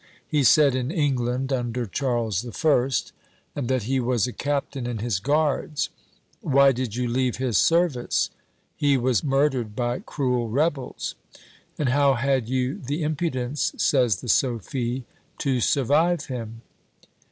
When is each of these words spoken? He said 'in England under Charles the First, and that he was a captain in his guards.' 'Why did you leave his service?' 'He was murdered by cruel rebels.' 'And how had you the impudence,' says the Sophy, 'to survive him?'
He 0.27 0.43
said 0.43 0.73
'in 0.73 0.89
England 0.89 1.53
under 1.53 1.85
Charles 1.85 2.41
the 2.41 2.51
First, 2.51 3.13
and 3.55 3.67
that 3.67 3.83
he 3.83 3.99
was 3.99 4.25
a 4.25 4.33
captain 4.33 4.87
in 4.87 4.97
his 4.97 5.19
guards.' 5.19 5.89
'Why 6.41 6.71
did 6.71 6.95
you 6.95 7.07
leave 7.07 7.35
his 7.37 7.59
service?' 7.59 8.31
'He 8.77 8.97
was 8.97 9.23
murdered 9.23 9.75
by 9.75 9.99
cruel 9.99 10.49
rebels.' 10.49 11.13
'And 11.77 11.89
how 11.89 12.15
had 12.15 12.49
you 12.49 12.79
the 12.83 13.03
impudence,' 13.03 13.73
says 13.77 14.21
the 14.21 14.27
Sophy, 14.27 15.03
'to 15.37 15.59
survive 15.61 16.25
him?' 16.25 16.63